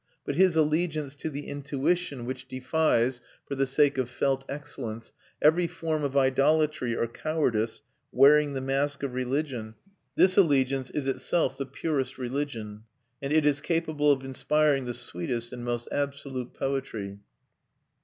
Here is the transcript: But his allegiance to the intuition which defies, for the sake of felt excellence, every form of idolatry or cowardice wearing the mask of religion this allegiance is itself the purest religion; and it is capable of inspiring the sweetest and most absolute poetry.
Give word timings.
But 0.25 0.33
his 0.33 0.55
allegiance 0.55 1.13
to 1.17 1.29
the 1.29 1.45
intuition 1.45 2.25
which 2.25 2.47
defies, 2.47 3.21
for 3.45 3.53
the 3.53 3.67
sake 3.67 3.99
of 3.99 4.09
felt 4.09 4.43
excellence, 4.49 5.13
every 5.43 5.67
form 5.67 6.03
of 6.03 6.17
idolatry 6.17 6.95
or 6.95 7.05
cowardice 7.05 7.83
wearing 8.11 8.53
the 8.53 8.61
mask 8.61 9.03
of 9.03 9.13
religion 9.13 9.75
this 10.15 10.37
allegiance 10.39 10.89
is 10.89 11.07
itself 11.07 11.55
the 11.55 11.67
purest 11.67 12.17
religion; 12.17 12.81
and 13.21 13.31
it 13.31 13.45
is 13.45 13.61
capable 13.61 14.11
of 14.11 14.25
inspiring 14.25 14.85
the 14.85 14.95
sweetest 14.95 15.53
and 15.53 15.63
most 15.63 15.87
absolute 15.91 16.55
poetry. 16.55 17.19